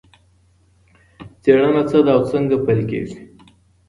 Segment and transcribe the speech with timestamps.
[1.41, 3.17] څېړنه څه ده او څنګه پیل کېږي؟